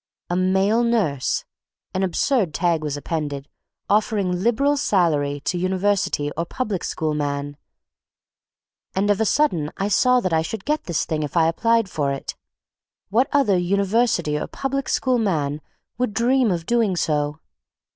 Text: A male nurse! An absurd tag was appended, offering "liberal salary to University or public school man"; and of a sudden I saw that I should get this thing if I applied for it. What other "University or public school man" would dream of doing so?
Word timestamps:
A 0.31 0.35
male 0.35 0.81
nurse! 0.83 1.45
An 1.93 2.01
absurd 2.01 2.55
tag 2.55 2.81
was 2.81 2.97
appended, 2.97 3.47
offering 3.87 4.41
"liberal 4.41 4.75
salary 4.75 5.41
to 5.41 5.59
University 5.59 6.31
or 6.35 6.43
public 6.43 6.83
school 6.83 7.13
man"; 7.13 7.55
and 8.95 9.11
of 9.11 9.21
a 9.21 9.25
sudden 9.25 9.69
I 9.77 9.89
saw 9.89 10.19
that 10.19 10.33
I 10.33 10.41
should 10.41 10.65
get 10.65 10.85
this 10.85 11.05
thing 11.05 11.21
if 11.21 11.37
I 11.37 11.47
applied 11.47 11.87
for 11.87 12.11
it. 12.11 12.35
What 13.09 13.27
other 13.31 13.59
"University 13.59 14.39
or 14.39 14.47
public 14.47 14.89
school 14.89 15.19
man" 15.19 15.61
would 15.99 16.15
dream 16.15 16.49
of 16.49 16.65
doing 16.65 16.95
so? 16.95 17.39